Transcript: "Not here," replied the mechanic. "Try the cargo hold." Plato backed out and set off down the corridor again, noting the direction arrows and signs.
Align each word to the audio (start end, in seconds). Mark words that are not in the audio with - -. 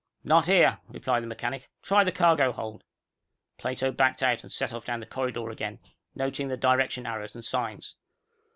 "Not 0.23 0.47
here," 0.47 0.79
replied 0.87 1.21
the 1.21 1.27
mechanic. 1.27 1.69
"Try 1.83 2.03
the 2.03 2.11
cargo 2.11 2.51
hold." 2.51 2.83
Plato 3.59 3.91
backed 3.91 4.23
out 4.23 4.41
and 4.41 4.51
set 4.51 4.73
off 4.73 4.83
down 4.83 4.99
the 4.99 5.05
corridor 5.05 5.51
again, 5.51 5.77
noting 6.15 6.47
the 6.47 6.57
direction 6.57 7.05
arrows 7.05 7.35
and 7.35 7.45
signs. 7.45 7.95